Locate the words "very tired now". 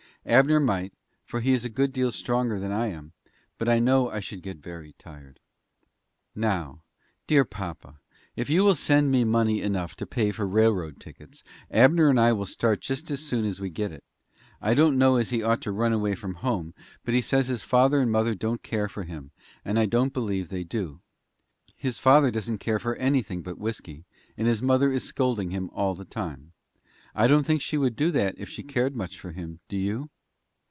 4.61-6.83